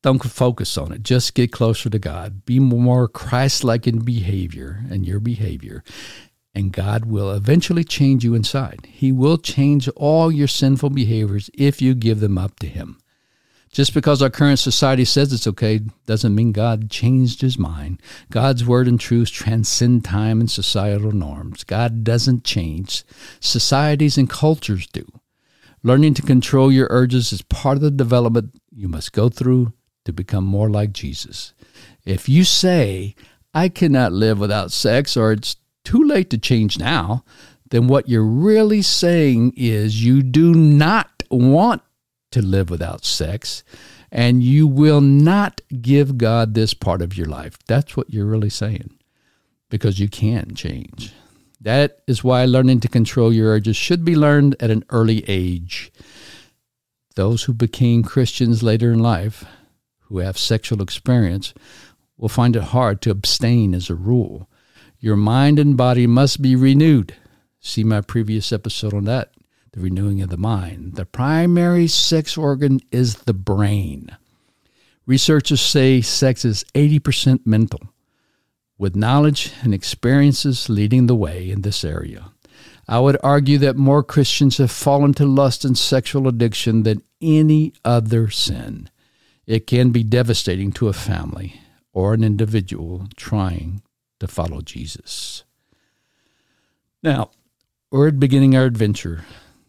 don't 0.03 0.24
focus 0.24 0.77
on 0.77 0.91
it. 0.93 1.03
Just 1.03 1.33
get 1.33 1.51
closer 1.51 1.89
to 1.89 2.00
God. 2.00 2.45
Be 2.45 2.59
more 2.59 3.07
Christ 3.07 3.63
like 3.63 3.88
in 3.88 4.00
behavior 4.00 4.83
and 4.89 5.05
your 5.05 5.19
behavior, 5.19 5.83
and 6.53 6.71
God 6.71 7.05
will 7.05 7.31
eventually 7.31 7.83
change 7.83 8.24
you 8.24 8.33
inside. 8.33 8.88
He 8.89 9.12
will 9.12 9.38
change 9.38 9.89
all 9.89 10.31
your 10.31 10.47
sinful 10.47 10.91
behaviors 10.91 11.50
if 11.53 11.81
you 11.81 11.93
give 11.93 12.19
them 12.19 12.38
up 12.38 12.59
to 12.59 12.67
Him. 12.67 13.00
Just 13.77 13.93
because 13.93 14.24
our 14.24 14.31
current 14.31 14.57
society 14.57 15.05
says 15.05 15.31
it's 15.31 15.46
okay 15.46 15.81
doesn't 16.07 16.34
mean 16.34 16.51
God 16.51 16.89
changed 16.89 17.41
his 17.41 17.60
mind. 17.60 18.01
God's 18.31 18.65
word 18.65 18.88
and 18.88 19.00
truth 19.00 19.29
transcend 19.29 20.03
time 20.03 20.39
and 20.39 20.50
societal 20.50 21.12
norms. 21.12 21.63
God 21.63 22.03
doesn't 22.03 22.43
change. 22.43 23.03
Societies 23.39 24.17
and 24.17 24.27
cultures 24.27 24.88
do. 24.88 25.05
Learning 25.84 26.15
to 26.15 26.24
control 26.24 26.72
your 26.72 26.88
urges 26.89 27.31
is 27.31 27.43
part 27.43 27.75
of 27.75 27.84
the 27.84 27.91
development 27.91 28.60
you 28.75 28.88
must 28.88 29.13
go 29.13 29.29
through 29.29 29.74
to 30.05 30.12
become 30.12 30.43
more 30.43 30.72
like 30.72 30.91
Jesus. 30.91 31.53
If 32.03 32.27
you 32.27 32.46
say, 32.46 33.13
I 33.53 33.69
cannot 33.69 34.12
live 34.12 34.39
without 34.39 34.72
sex, 34.72 35.15
or 35.15 35.34
it's 35.34 35.55
too 35.84 36.03
late 36.03 36.31
to 36.31 36.39
change 36.39 36.79
now, 36.79 37.24
then 37.69 37.88
what 37.88 38.10
you're 38.10 38.25
really 38.25 38.81
saying 38.81 39.53
is 39.55 40.03
you 40.03 40.24
do 40.24 40.55
not 40.55 41.12
want 41.29 41.84
to 42.31 42.41
live 42.41 42.69
without 42.69 43.05
sex, 43.05 43.63
and 44.12 44.43
you 44.43 44.67
will 44.67 45.01
not 45.01 45.62
give 45.81 46.17
God 46.17 46.53
this 46.53 46.74
part 46.74 47.01
of 47.01 47.17
your 47.17 47.27
life. 47.27 47.57
That's 47.67 47.96
what 47.96 48.13
you're 48.13 48.25
really 48.25 48.50
saying, 48.50 48.98
because 49.69 50.00
you 50.00 50.07
can't 50.07 50.55
change. 50.55 51.13
That 51.60 52.01
is 52.07 52.24
why 52.24 52.46
learning 52.46 52.81
to 52.81 52.88
control 52.88 53.34
your 53.34 53.50
urges 53.50 53.75
should 53.75 54.05
be 54.05 54.15
learned 54.15 54.55
at 54.60 54.69
an 54.69 54.84
early 54.89 55.24
age. 55.27 55.91
Those 57.15 57.43
who 57.43 57.53
became 57.53 58.03
Christians 58.03 58.62
later 58.62 58.93
in 58.93 59.00
life, 59.00 59.43
who 60.01 60.19
have 60.19 60.38
sexual 60.38 60.81
experience, 60.81 61.53
will 62.15 62.29
find 62.29 62.55
it 62.55 62.63
hard 62.63 63.01
to 63.01 63.12
abstain 63.12 63.74
as 63.74 63.89
a 63.89 63.96
rule. 63.96 64.48
Your 65.00 65.15
mind 65.15 65.60
and 65.60 65.75
body 65.75 66.07
must 66.07 66.41
be 66.41 66.55
renewed. 66.55 67.15
See 67.60 67.84
my 67.84 68.01
previous 68.01 68.53
episode 68.53 68.93
on 68.93 69.05
that, 69.05 69.31
the 69.77 69.84
renewing 69.84 70.22
of 70.24 70.29
the 70.29 70.38
mind. 70.38 70.96
The 70.96 71.05
primary 71.05 71.88
sex 71.88 72.36
organ 72.36 72.79
is 72.91 73.15
the 73.15 73.34
brain. 73.34 74.17
Researchers 75.05 75.62
say 75.62 76.01
sex 76.01 76.43
is 76.43 76.65
80% 76.74 77.46
mental, 77.46 77.81
with 78.79 78.96
knowledge 78.96 79.53
and 79.62 79.74
experiences 79.74 80.67
leading 80.67 81.05
the 81.05 81.15
way 81.15 81.50
in 81.51 81.62
this 81.62 81.86
area. 81.86 82.31
I 82.88 83.00
would 83.00 83.17
argue 83.22 83.60
that 83.60 83.75
more 83.75 84.01
Christians 84.01 84.57
have 84.57 84.72
fallen 84.72 85.13
to 85.13 85.25
lust 85.25 85.63
and 85.63 85.77
sexual 85.77 86.27
addiction 86.27 86.81
than 86.84 87.03
any 87.22 87.74
other 87.86 88.29
sin. 88.29 88.89
It 89.46 89.67
can 89.67 89.91
be 89.91 90.03
devastating 90.03 90.72
to 90.74 90.88
a 90.88 90.93
family 90.93 91.62
or 91.93 92.13
an 92.15 92.24
individual 92.24 93.07
trying 93.15 93.84
to 94.19 94.27
follow 94.27 94.62
Jesus. 94.62 95.43
Now, 97.03 97.29
we're 97.91 98.12
beginning 98.12 98.55
our 98.55 98.65
adventure 98.65 99.24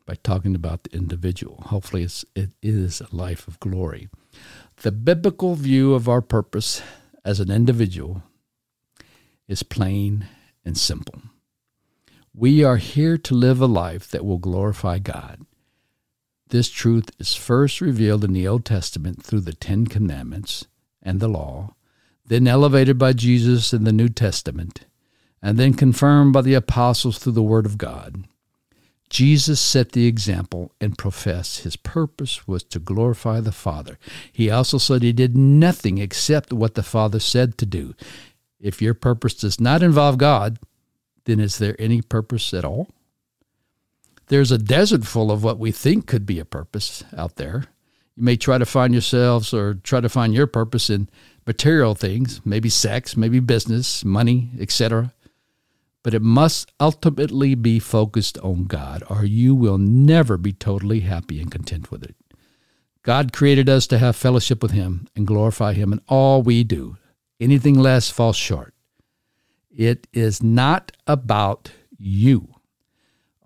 by 0.08 0.14
talking 0.22 0.54
about 0.54 0.84
the 0.84 0.96
individual. 0.96 1.62
Hopefully, 1.66 2.02
it's, 2.02 2.24
it 2.34 2.52
is 2.62 3.02
a 3.02 3.14
life 3.14 3.46
of 3.46 3.60
glory. 3.60 4.08
The 4.76 4.90
biblical 4.90 5.54
view 5.54 5.92
of 5.92 6.08
our 6.08 6.22
purpose 6.22 6.80
as 7.26 7.40
an 7.40 7.50
individual 7.50 8.22
is 9.46 9.62
plain 9.62 10.26
and 10.64 10.78
simple. 10.78 11.20
We 12.34 12.64
are 12.64 12.78
here 12.78 13.18
to 13.18 13.34
live 13.34 13.60
a 13.60 13.66
life 13.66 14.08
that 14.08 14.24
will 14.24 14.38
glorify 14.38 14.98
God. 14.98 15.44
This 16.48 16.70
truth 16.70 17.10
is 17.18 17.34
first 17.34 17.82
revealed 17.82 18.24
in 18.24 18.32
the 18.32 18.48
Old 18.48 18.64
Testament 18.64 19.22
through 19.22 19.40
the 19.40 19.52
Ten 19.52 19.86
Commandments 19.86 20.66
and 21.02 21.20
the 21.20 21.28
law, 21.28 21.74
then 22.24 22.48
elevated 22.48 22.96
by 22.96 23.12
Jesus 23.12 23.74
in 23.74 23.84
the 23.84 23.92
New 23.92 24.08
Testament, 24.08 24.86
and 25.42 25.58
then 25.58 25.74
confirmed 25.74 26.32
by 26.32 26.40
the 26.40 26.54
apostles 26.54 27.18
through 27.18 27.32
the 27.32 27.42
Word 27.42 27.66
of 27.66 27.76
God. 27.76 28.24
Jesus 29.10 29.60
set 29.60 29.92
the 29.92 30.06
example 30.06 30.72
and 30.80 30.98
professed 30.98 31.60
his 31.60 31.76
purpose 31.76 32.46
was 32.46 32.62
to 32.64 32.78
glorify 32.78 33.40
the 33.40 33.52
Father. 33.52 33.98
He 34.32 34.50
also 34.50 34.78
said 34.78 35.02
he 35.02 35.12
did 35.12 35.36
nothing 35.36 35.98
except 35.98 36.52
what 36.52 36.74
the 36.74 36.82
Father 36.82 37.18
said 37.18 37.56
to 37.58 37.66
do. 37.66 37.94
If 38.60 38.82
your 38.82 38.94
purpose 38.94 39.34
does 39.34 39.60
not 39.60 39.82
involve 39.82 40.18
God, 40.18 40.58
then 41.24 41.40
is 41.40 41.58
there 41.58 41.76
any 41.78 42.02
purpose 42.02 42.52
at 42.52 42.64
all? 42.64 42.88
There's 44.26 44.52
a 44.52 44.58
desert 44.58 45.06
full 45.06 45.30
of 45.30 45.42
what 45.42 45.58
we 45.58 45.72
think 45.72 46.06
could 46.06 46.26
be 46.26 46.38
a 46.38 46.44
purpose 46.44 47.02
out 47.16 47.36
there. 47.36 47.64
You 48.14 48.24
may 48.24 48.36
try 48.36 48.58
to 48.58 48.66
find 48.66 48.92
yourselves 48.92 49.54
or 49.54 49.74
try 49.74 50.00
to 50.00 50.08
find 50.08 50.34
your 50.34 50.46
purpose 50.46 50.90
in 50.90 51.08
material 51.46 51.94
things, 51.94 52.42
maybe 52.44 52.68
sex, 52.68 53.16
maybe 53.16 53.40
business, 53.40 54.04
money, 54.04 54.50
etc. 54.60 55.14
But 56.02 56.14
it 56.14 56.22
must 56.22 56.72
ultimately 56.78 57.54
be 57.54 57.78
focused 57.78 58.38
on 58.38 58.64
God, 58.64 59.02
or 59.10 59.24
you 59.24 59.54
will 59.54 59.78
never 59.78 60.36
be 60.36 60.52
totally 60.52 61.00
happy 61.00 61.40
and 61.40 61.50
content 61.50 61.90
with 61.90 62.02
it. 62.02 62.14
God 63.02 63.32
created 63.32 63.68
us 63.68 63.86
to 63.88 63.98
have 63.98 64.16
fellowship 64.16 64.62
with 64.62 64.72
Him 64.72 65.08
and 65.16 65.26
glorify 65.26 65.72
Him 65.72 65.92
in 65.92 66.00
all 66.08 66.42
we 66.42 66.62
do. 66.62 66.96
Anything 67.40 67.78
less 67.78 68.10
falls 68.10 68.36
short. 68.36 68.74
It 69.70 70.06
is 70.12 70.42
not 70.42 70.92
about 71.06 71.70
you. 71.96 72.54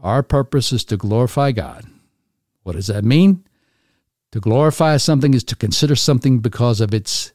Our 0.01 0.23
purpose 0.23 0.73
is 0.73 0.85
to 0.87 0.97
glorify 0.97 1.53
God. 1.53 1.87
What 2.63 2.75
does 2.75 2.89
that 2.89 3.05
mean? 3.05 3.45
To 4.33 4.41
glorify 4.41 4.97
something 4.97 5.35
is 5.35 5.45
to 5.45 5.57
consider 5.57 5.95
something 5.95 6.41
because 6.41 6.81
of 6.81 6.95
its 6.95 7.33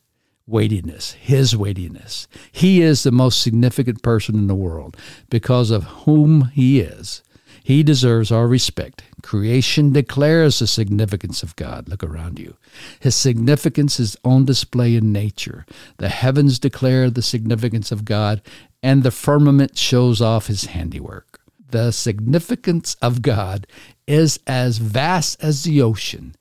weightiness, 0.47 1.11
His 1.13 1.55
weightiness. 1.55 2.27
He 2.51 2.81
is 2.81 3.03
the 3.03 3.11
most 3.11 3.41
significant 3.41 4.01
person 4.01 4.35
in 4.35 4.47
the 4.47 4.55
world 4.55 4.97
because 5.29 5.69
of 5.69 5.83
whom 5.83 6.45
He 6.53 6.79
is. 6.79 7.21
He 7.67 7.83
deserves 7.83 8.31
our 8.31 8.47
respect. 8.47 9.03
Creation 9.23 9.91
declares 9.91 10.59
the 10.59 10.67
significance 10.67 11.43
of 11.43 11.53
God. 11.57 11.89
Look 11.89 12.01
around 12.01 12.39
you. 12.39 12.55
His 13.01 13.13
significance 13.13 13.99
is 13.99 14.15
on 14.23 14.45
display 14.45 14.95
in 14.95 15.11
nature. 15.11 15.65
The 15.97 16.07
heavens 16.07 16.59
declare 16.59 17.09
the 17.09 17.21
significance 17.21 17.91
of 17.91 18.05
God, 18.05 18.41
and 18.81 19.03
the 19.03 19.11
firmament 19.11 19.77
shows 19.77 20.21
off 20.21 20.47
his 20.47 20.67
handiwork. 20.67 21.41
The 21.69 21.91
significance 21.91 22.95
of 23.01 23.21
God 23.21 23.67
is 24.07 24.39
as 24.47 24.77
vast 24.77 25.43
as 25.43 25.63
the 25.63 25.81
ocean. 25.81 26.35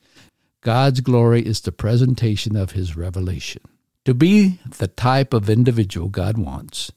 God's 0.61 1.01
glory 1.01 1.45
is 1.45 1.61
the 1.61 1.73
presentation 1.73 2.55
of 2.55 2.71
his 2.71 2.97
revelation. 2.97 3.63
To 4.07 4.15
be 4.15 4.61
the 4.79 4.87
type 4.87 5.35
of 5.35 5.51
individual 5.51 6.09
God 6.09 6.39
wants, 6.39 6.93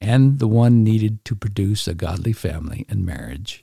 and 0.00 0.38
the 0.38 0.48
one 0.48 0.82
needed 0.82 1.22
to 1.26 1.36
produce 1.36 1.86
a 1.86 1.92
godly 1.92 2.32
family 2.32 2.86
and 2.88 3.04
marriage, 3.04 3.62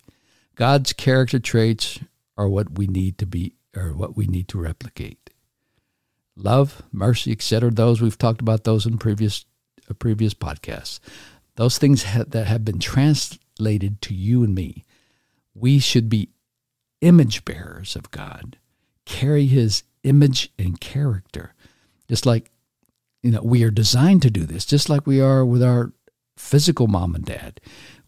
God's 0.54 0.94
character 0.94 1.40
traits 1.40 1.98
are 2.38 2.48
what 2.48 2.78
we 2.78 2.86
need 2.86 3.18
to 3.18 3.26
be 3.26 3.56
or 3.76 3.94
what 3.94 4.16
we 4.16 4.28
need 4.28 4.48
to 4.50 4.60
replicate. 4.60 5.32
Love, 6.36 6.84
mercy, 6.92 7.32
etc. 7.32 7.72
Those 7.72 8.00
we've 8.00 8.16
talked 8.16 8.42
about 8.42 8.64
those 8.64 8.86
in 8.86 9.00
previous 9.00 9.44
a 9.90 9.96
previous 9.96 10.36
podcast. 10.36 11.00
Those 11.56 11.80
things 11.80 12.04
ha- 12.04 12.26
that 12.28 12.46
have 12.46 12.64
been 12.64 12.78
translated 12.78 14.04
to 14.04 14.14
you 14.14 14.44
and 14.44 14.54
me, 14.54 14.86
we 15.56 15.80
should 15.80 16.10
be 16.10 16.30
image 17.02 17.44
bearers 17.44 17.96
of 17.96 18.12
God, 18.12 18.58
carry 19.06 19.48
His 19.48 19.82
image 20.04 20.52
and 20.60 20.80
character, 20.80 21.56
just 22.08 22.28
like 22.28 22.52
you 23.24 23.32
know 23.32 23.42
we 23.42 23.64
are 23.64 23.72
designed 23.72 24.22
to 24.22 24.30
do 24.30 24.46
this, 24.46 24.66
just 24.66 24.90
like 24.90 25.08
we 25.08 25.20
are 25.20 25.44
with 25.44 25.64
our 25.64 25.94
physical 26.38 26.88
mom 26.88 27.16
and 27.16 27.26
dad. 27.26 27.60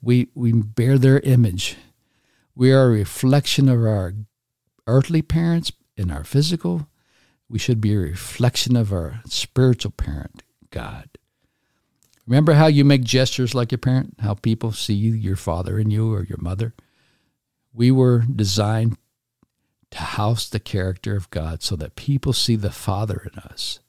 We 0.01 0.27
we 0.35 0.51
bear 0.51 0.97
their 0.97 1.19
image. 1.21 1.77
We 2.53 2.71
are 2.71 2.85
a 2.85 2.89
reflection 2.89 3.67
of 3.67 3.79
our 3.79 4.13
earthly 4.85 5.21
parents 5.21 5.71
in 5.97 6.11
our 6.11 6.23
physical. 6.23 6.87
We 7.49 7.59
should 7.59 7.81
be 7.81 7.93
a 7.93 7.99
reflection 7.99 8.75
of 8.75 8.91
our 8.91 9.21
spiritual 9.25 9.91
parent, 9.91 10.43
God. 10.69 11.09
Remember 12.27 12.53
how 12.53 12.67
you 12.67 12.83
make 12.83 13.03
gestures 13.03 13.53
like 13.53 13.71
your 13.71 13.79
parent, 13.79 14.15
how 14.19 14.33
people 14.33 14.71
see 14.71 14.93
your 14.93 15.35
father 15.35 15.79
in 15.79 15.91
you 15.91 16.11
or 16.11 16.23
your 16.23 16.39
mother? 16.39 16.73
We 17.71 17.91
were 17.91 18.19
designed 18.19 18.97
to 19.91 19.97
house 19.99 20.49
the 20.49 20.59
character 20.59 21.15
of 21.15 21.29
God 21.29 21.61
so 21.61 21.75
that 21.75 21.95
people 21.95 22.33
see 22.33 22.55
the 22.55 22.71
Father 22.71 23.29
in 23.31 23.39
us. 23.39 23.79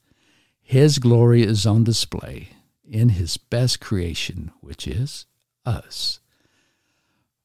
His 0.69 0.99
glory 0.99 1.45
is 1.45 1.65
on 1.65 1.85
display 1.85 2.49
in 2.83 3.11
His 3.11 3.37
best 3.37 3.79
creation, 3.79 4.51
which 4.61 4.89
is 4.89 5.25
us. 5.65 6.19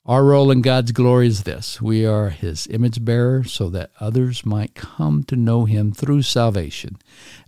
Our 0.07 0.25
role 0.25 0.49
in 0.49 0.63
God's 0.63 0.91
glory 0.91 1.27
is 1.27 1.43
this 1.43 1.79
we 1.79 2.03
are 2.03 2.31
His 2.31 2.65
image 2.71 3.05
bearer 3.05 3.43
so 3.43 3.69
that 3.69 3.91
others 3.99 4.43
might 4.43 4.73
come 4.73 5.23
to 5.25 5.36
know 5.36 5.65
Him 5.65 5.91
through 5.91 6.23
salvation. 6.23 6.97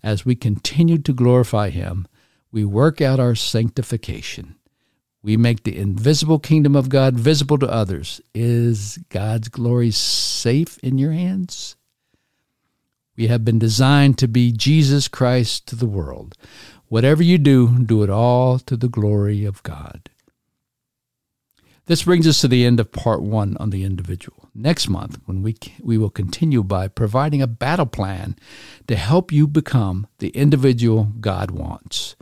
As 0.03 0.23
we 0.23 0.35
continue 0.35 0.99
to 0.99 1.11
glorify 1.11 1.71
Him, 1.71 2.07
we 2.51 2.63
work 2.63 3.01
out 3.01 3.19
our 3.19 3.33
sanctification. 3.33 4.53
We 5.23 5.37
make 5.37 5.63
the 5.63 5.75
invisible 5.75 6.37
kingdom 6.37 6.75
of 6.75 6.89
God 6.89 7.15
visible 7.15 7.57
to 7.57 7.67
others. 7.67 8.21
Is 8.35 8.99
God's 9.09 9.49
glory 9.49 9.89
safe 9.89 10.77
in 10.83 10.99
your 10.99 11.13
hands? 11.13 11.77
We 13.15 13.27
have 13.27 13.45
been 13.45 13.59
designed 13.59 14.17
to 14.19 14.27
be 14.27 14.51
Jesus 14.51 15.07
Christ 15.07 15.67
to 15.67 15.75
the 15.75 15.87
world. 15.87 16.35
Whatever 16.87 17.23
you 17.23 17.37
do, 17.37 17.83
do 17.83 18.03
it 18.03 18.09
all 18.09 18.59
to 18.59 18.75
the 18.75 18.89
glory 18.89 19.45
of 19.45 19.63
God. 19.63 20.09
This 21.85 22.03
brings 22.03 22.25
us 22.27 22.39
to 22.41 22.47
the 22.47 22.65
end 22.65 22.79
of 22.79 22.91
part 22.91 23.21
one 23.21 23.57
on 23.57 23.69
the 23.69 23.83
individual. 23.83 24.49
Next 24.55 24.87
month, 24.87 25.19
when 25.25 25.41
we 25.43 25.57
we 25.81 25.97
will 25.97 26.09
continue 26.09 26.63
by 26.63 26.87
providing 26.87 27.41
a 27.41 27.47
battle 27.47 27.85
plan 27.85 28.37
to 28.87 28.95
help 28.95 29.31
you 29.31 29.47
become 29.47 30.07
the 30.19 30.29
individual 30.29 31.11
God 31.19 31.51
wants 31.51 32.15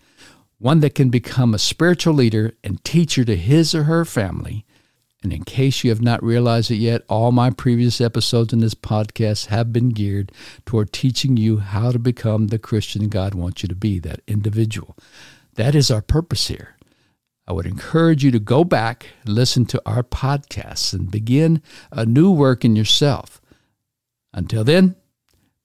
one 0.61 0.79
that 0.81 0.93
can 0.93 1.09
become 1.09 1.55
a 1.55 1.59
spiritual 1.59 2.13
leader 2.13 2.53
and 2.63 2.83
teacher 2.83 3.25
to 3.25 3.35
his 3.35 3.73
or 3.73 3.83
her 3.83 4.05
family. 4.05 4.63
And 5.23 5.31
in 5.31 5.43
case 5.43 5.83
you 5.83 5.91
have 5.91 6.01
not 6.01 6.23
realized 6.23 6.71
it 6.71 6.77
yet, 6.77 7.03
all 7.07 7.31
my 7.31 7.51
previous 7.51 8.01
episodes 8.01 8.53
in 8.53 8.59
this 8.59 8.73
podcast 8.73 9.47
have 9.47 9.71
been 9.71 9.89
geared 9.89 10.31
toward 10.65 10.91
teaching 10.91 11.37
you 11.37 11.57
how 11.57 11.91
to 11.91 11.99
become 11.99 12.47
the 12.47 12.57
Christian 12.57 13.07
God 13.07 13.35
wants 13.35 13.61
you 13.61 13.69
to 13.69 13.75
be, 13.75 13.99
that 13.99 14.21
individual. 14.27 14.97
That 15.55 15.75
is 15.75 15.91
our 15.91 16.01
purpose 16.01 16.47
here. 16.47 16.75
I 17.47 17.53
would 17.53 17.67
encourage 17.67 18.23
you 18.23 18.31
to 18.31 18.39
go 18.39 18.63
back, 18.63 19.07
listen 19.25 19.65
to 19.67 19.81
our 19.85 20.03
podcasts, 20.03 20.93
and 20.93 21.11
begin 21.11 21.61
a 21.91 22.05
new 22.05 22.31
work 22.31 22.65
in 22.65 22.75
yourself. 22.75 23.41
Until 24.33 24.63
then, 24.63 24.95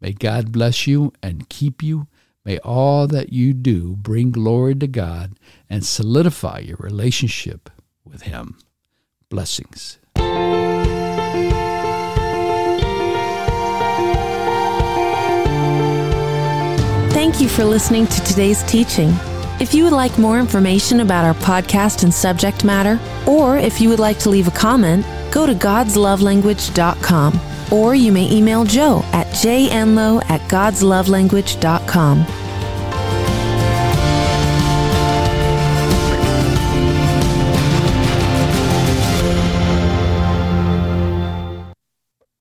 may 0.00 0.12
God 0.12 0.52
bless 0.52 0.86
you 0.86 1.12
and 1.22 1.48
keep 1.48 1.82
you 1.82 2.08
May 2.46 2.58
all 2.58 3.08
that 3.08 3.32
you 3.32 3.52
do 3.52 3.96
bring 3.96 4.30
glory 4.30 4.76
to 4.76 4.86
God 4.86 5.36
and 5.68 5.84
solidify 5.84 6.60
your 6.60 6.76
relationship 6.78 7.68
with 8.04 8.22
Him. 8.22 8.56
Blessings. 9.30 9.98
Thank 17.12 17.40
you 17.40 17.48
for 17.48 17.64
listening 17.64 18.06
to 18.06 18.20
today's 18.22 18.62
teaching. 18.64 19.12
If 19.58 19.74
you 19.74 19.84
would 19.84 19.92
like 19.92 20.18
more 20.18 20.38
information 20.38 21.00
about 21.00 21.24
our 21.24 21.34
podcast 21.34 22.04
and 22.04 22.12
subject 22.12 22.64
matter, 22.64 23.00
or 23.26 23.56
if 23.56 23.80
you 23.80 23.88
would 23.88 23.98
like 23.98 24.18
to 24.20 24.30
leave 24.30 24.48
a 24.48 24.52
comment, 24.52 25.06
go 25.32 25.46
to 25.46 25.54
godslovelanguage.com 25.54 27.40
or 27.72 27.94
you 27.94 28.12
may 28.12 28.30
email 28.30 28.64
Joe 28.64 29.02
at 29.12 29.26
jenlow 29.28 30.22
at 30.30 30.40
godslovelanguage.com. 30.42 32.45